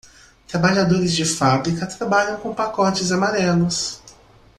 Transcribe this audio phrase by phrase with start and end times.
[0.47, 4.01] Trabalhadores de fábrica trabalham com pacotes amarelos.